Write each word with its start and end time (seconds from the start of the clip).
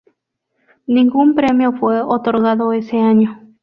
Ningún 0.87 1.35
premio 1.35 1.73
fue 1.73 2.01
otorgado 2.01 2.73
ese 2.73 2.97
año. 2.97 3.53